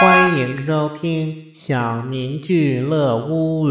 [0.00, 3.66] 欢迎收听小明俱乐屋。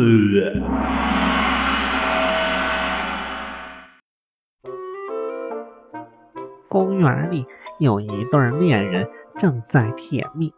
[6.68, 7.46] 公园里
[7.80, 9.08] 有一对恋人
[9.40, 10.54] 正在甜蜜，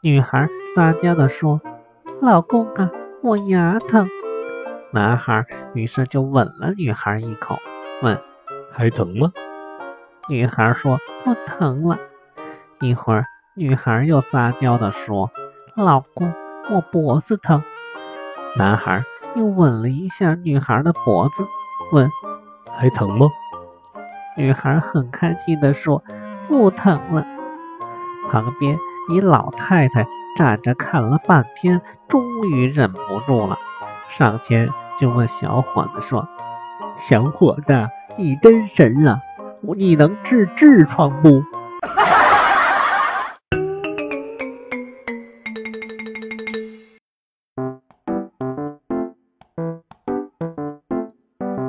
[0.00, 1.60] 女孩撒娇的说
[2.22, 2.90] ：“老公啊，
[3.22, 4.08] 我牙疼。”
[4.94, 5.44] 男孩
[5.74, 7.58] 于是就吻了女孩一口，
[8.02, 8.18] 问
[8.72, 9.30] ：“还疼吗？”
[10.30, 11.98] 女孩说：“不疼了。”
[12.80, 15.30] 一会儿，女孩又撒娇的说
[15.76, 16.32] ：“老公，
[16.70, 17.62] 我脖子疼。”
[18.56, 19.04] 男孩
[19.36, 21.34] 又吻了一下女孩的脖子，
[21.92, 22.08] 问
[22.74, 23.28] ：“还疼吗？”
[24.38, 26.02] 女孩很开心的说
[26.48, 27.26] ：“不疼了。”
[28.32, 28.74] 旁边
[29.10, 30.06] 一老太太
[30.38, 33.58] 站着看了半天，终于忍不住了，
[34.16, 36.26] 上前就问小伙子说
[37.06, 39.20] ：“小伙子，你真神了！
[39.76, 41.42] 你能治痔疮不？”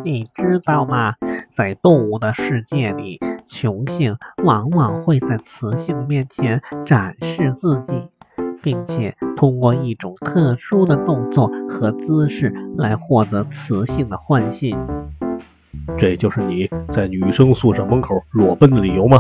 [0.03, 1.13] 你知道吗？
[1.55, 8.09] 在动物的世界里，雄性往往会在雌性面前展示自己，
[8.61, 14.75] 并且通过一种特殊的动作和姿势来获得雌性的欢心。
[15.97, 19.19] 这就是你在女生宿舍门口裸奔的理由吗？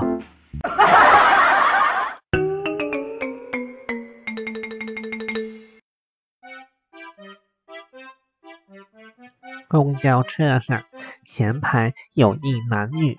[9.73, 10.83] 公交车上，
[11.25, 13.17] 前排有一男女，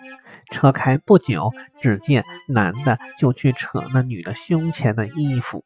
[0.52, 1.50] 车开不久，
[1.82, 5.64] 只见男的就去扯那女的胸前的衣服，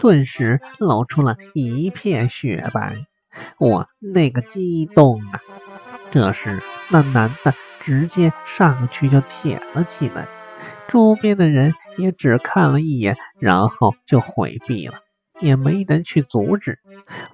[0.00, 2.96] 顿时露出了一片雪白。
[3.58, 5.40] 我那个激动啊！
[6.10, 7.52] 这时，那男的
[7.84, 10.26] 直接上去就舔了起来，
[10.88, 14.94] 周边的人也只看了一眼，然后就回避了，
[15.42, 16.78] 也没人去阻止。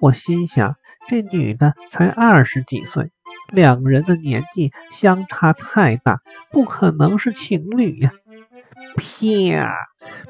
[0.01, 0.75] 我心想。
[1.09, 3.11] 这女的才二十几岁，
[3.53, 6.21] 两人的年纪相差太大，
[6.51, 8.11] 不可能是情侣呀！
[8.97, 9.73] 啪！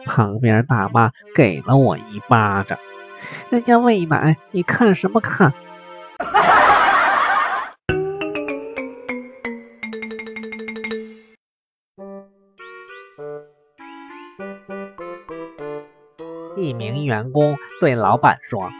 [0.05, 2.79] 旁边大妈给了我一巴掌。
[3.51, 5.53] 人家喂奶，你看什么看？
[16.57, 18.71] 一名员工对老板说。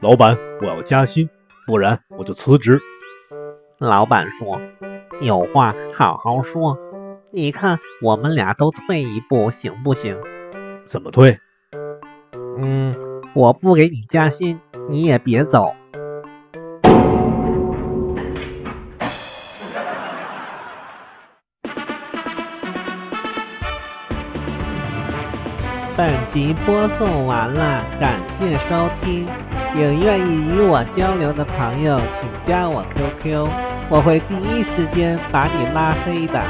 [0.00, 1.28] 老板，我要加薪，
[1.66, 2.78] 不然我就辞职。
[3.78, 4.60] 老板说
[5.20, 6.76] ：“有话好好说，
[7.32, 10.16] 你看我们俩都退一步行不行？”
[10.92, 11.38] 怎么退？
[12.58, 12.94] 嗯，
[13.34, 15.74] 我不给你加薪，你也别走。
[25.96, 29.26] 本集播送完了，感谢收听。
[29.78, 33.46] 有愿意与我交流的朋友，请加我 QQ，
[33.90, 36.40] 我会第一时间把你拉黑的。